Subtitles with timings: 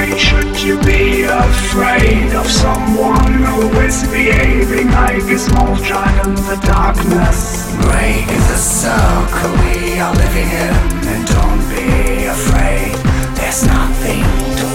[0.00, 6.34] why should you be afraid of someone who is behaving like a small child in
[6.50, 7.70] the darkness?
[7.84, 10.74] Break the circle we are living in
[11.12, 12.96] and don't be afraid.
[13.36, 14.24] There's nothing
[14.60, 14.69] to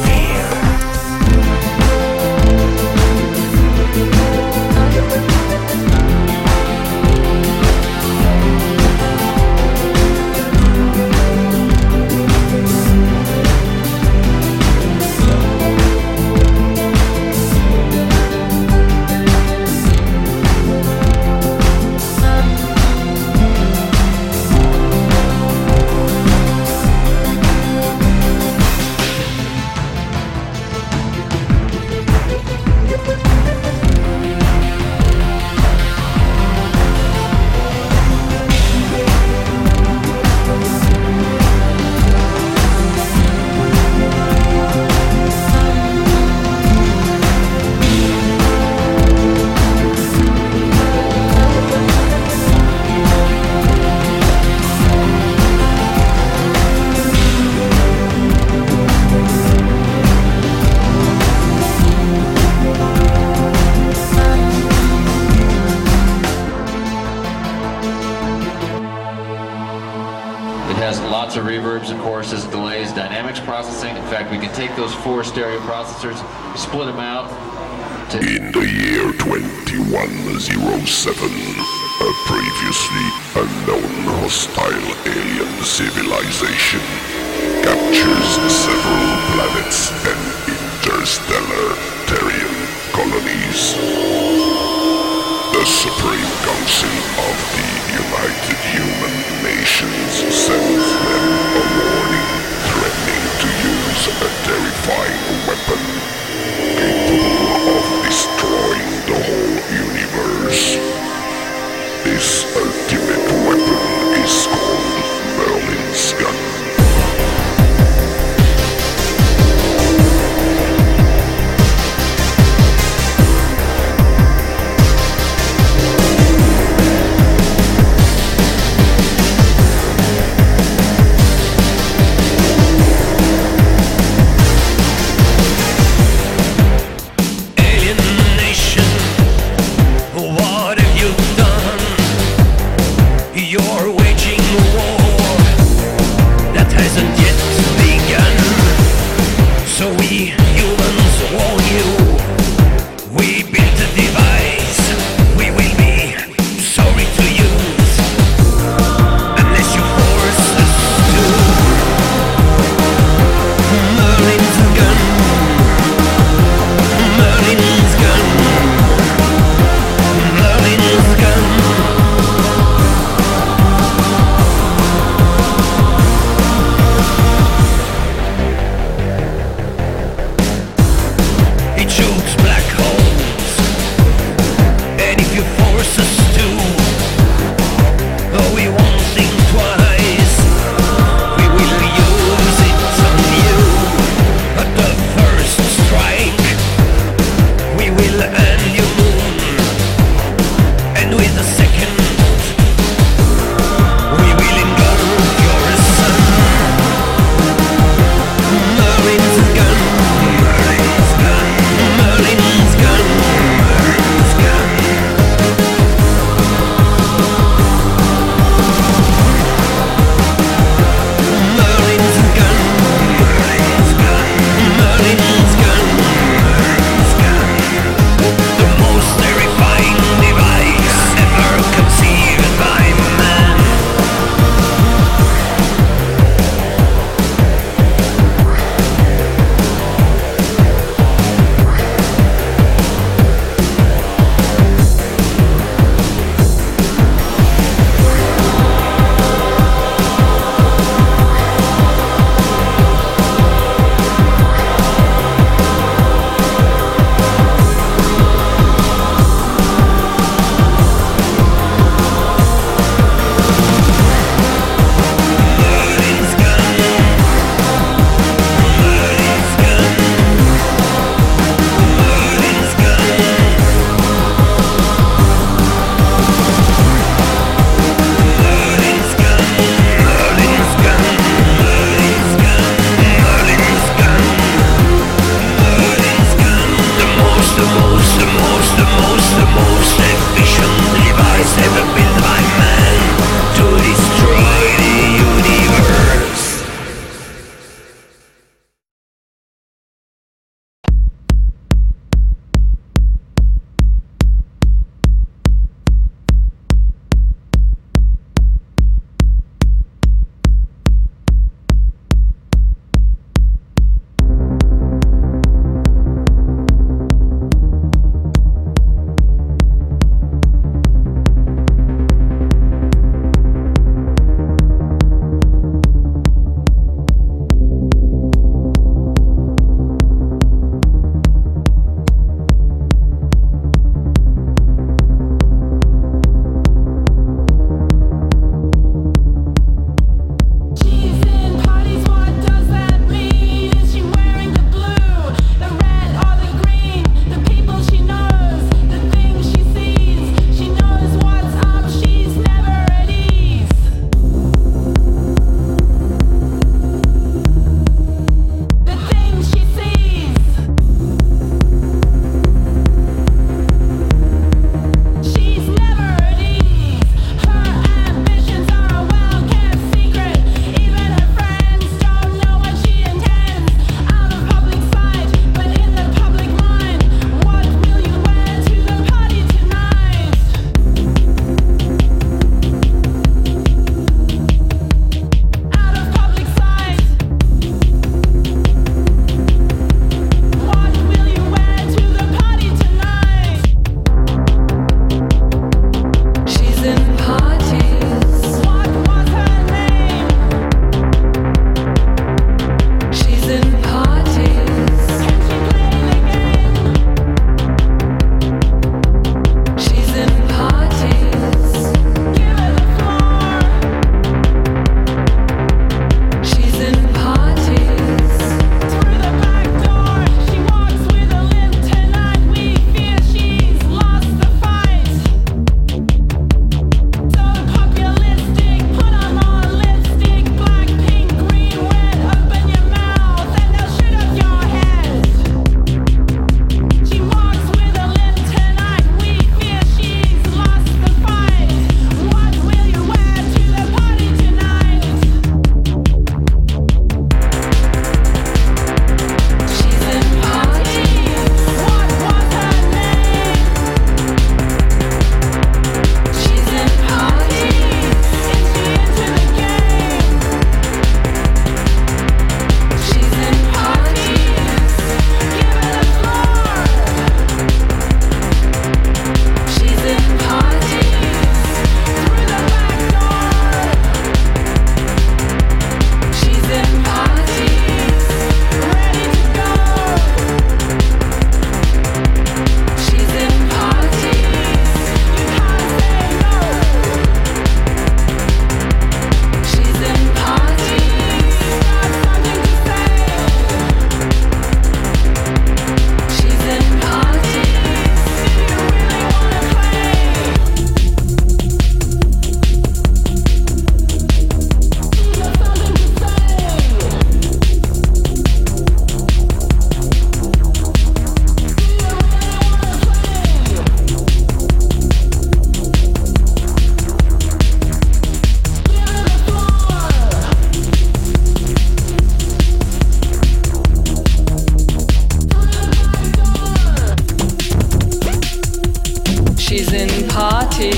[529.77, 530.95] she's in parties.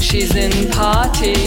[0.00, 1.38] She's in parties.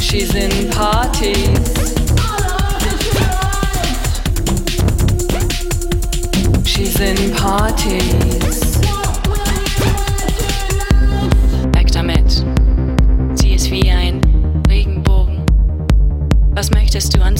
[0.00, 1.58] She's in parties.
[6.64, 8.65] She's in parties.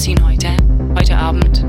[0.07, 0.55] Magazin heute,
[0.97, 1.66] heute Abend.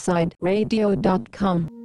[0.00, 1.79] suicidereradio.com.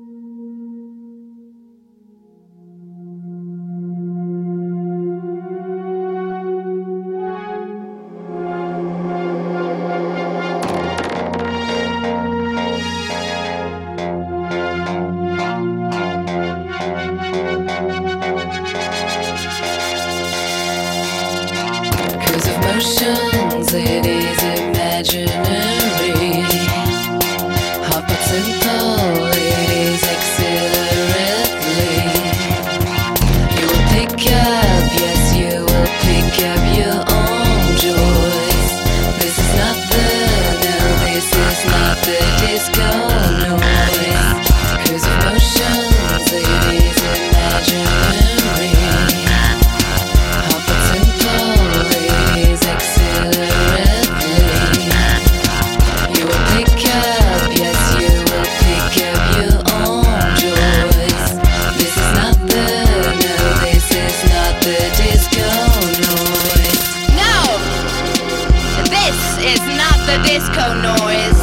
[70.06, 71.42] the disco noise.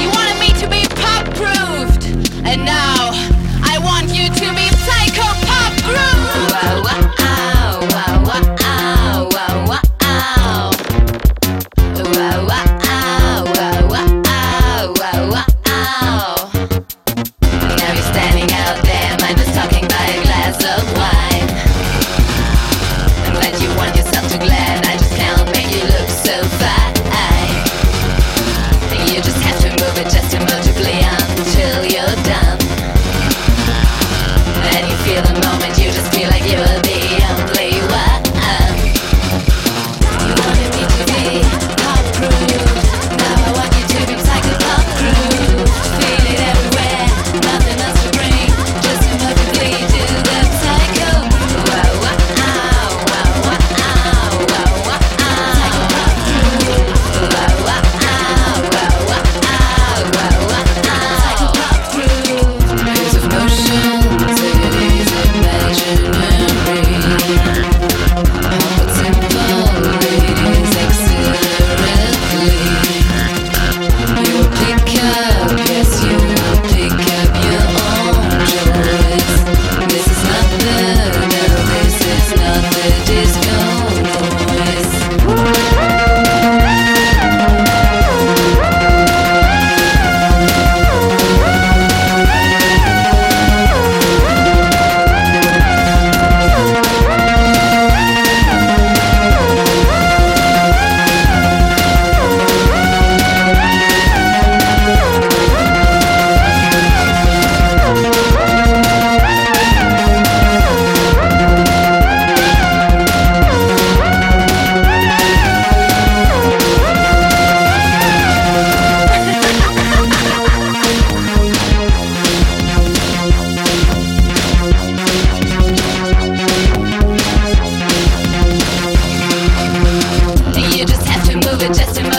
[0.00, 2.04] You wanted me to be pop-proofed,
[2.44, 3.10] and now
[3.64, 5.09] I want you to be psycho.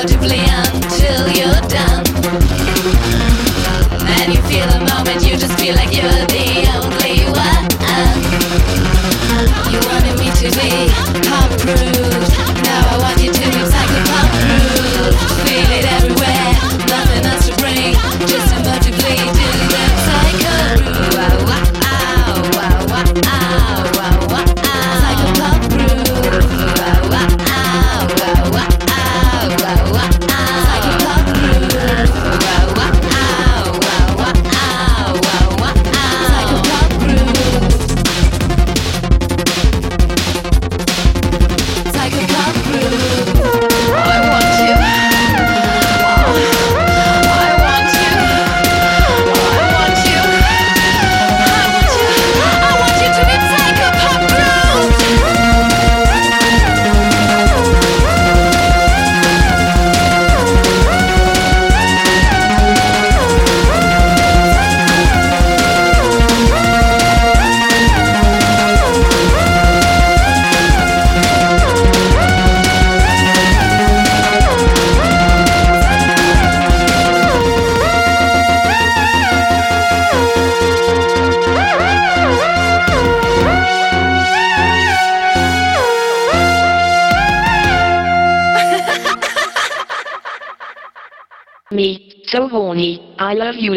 [0.02, 0.31] I'll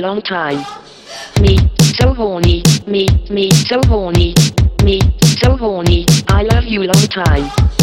[0.05, 0.63] long time.
[1.41, 1.57] Me,
[1.97, 4.35] so horny, me, me, so horny,
[4.83, 5.01] me,
[5.41, 7.74] so horny, I love you long time.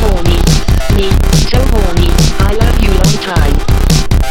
[0.00, 0.38] horny.
[0.96, 1.08] Me,
[1.50, 2.08] so horny.
[2.40, 3.56] I love you long time.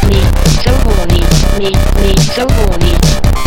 [0.08, 0.20] Me,
[0.62, 1.22] so horny.
[1.58, 1.70] Me,
[2.02, 2.92] me, so horny.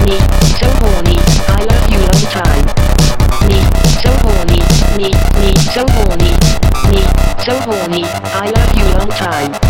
[0.06, 0.16] Me,
[0.60, 1.18] so horny.
[1.48, 2.66] I love you long time.
[3.48, 3.60] Me,
[4.02, 4.62] so horny.
[4.98, 5.10] Me,
[5.42, 6.34] me, so horny.
[6.92, 7.02] Me,
[7.46, 8.04] so horny.
[8.34, 9.69] I love you long time.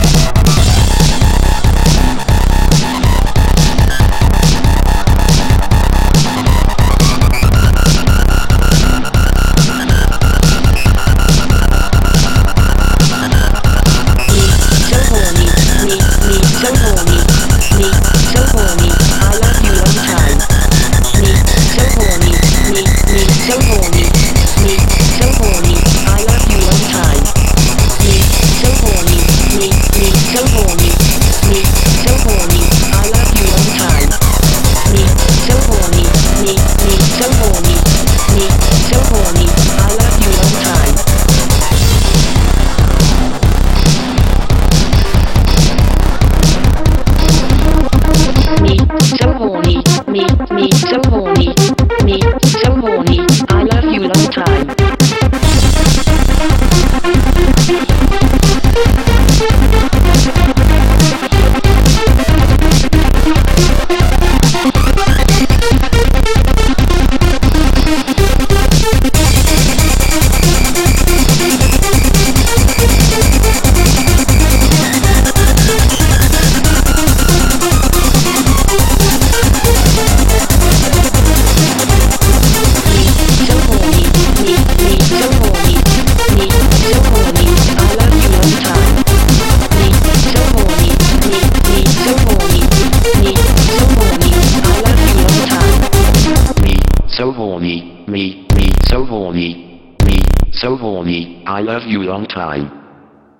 [101.69, 102.65] love you long time.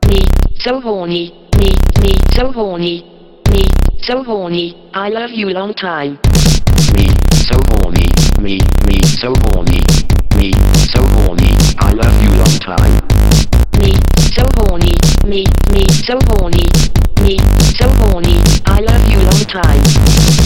[0.08, 0.22] Me,
[0.60, 1.50] so horny.
[1.58, 3.02] Me, me, so horny.
[3.50, 3.64] Me,
[4.04, 4.92] so horny.
[4.94, 6.20] I love you long time.
[6.94, 7.08] Me,
[7.48, 8.06] so horny.
[8.40, 9.82] Me, me, so horny.
[10.38, 10.54] Me,
[10.94, 11.54] so horny.
[11.80, 13.02] I love you long time.
[13.82, 13.94] Me,
[14.36, 14.94] so horny.
[15.26, 16.68] Me, me, so horny.
[17.24, 17.40] Me,
[17.80, 18.38] so horny.
[18.68, 20.39] I love you long time.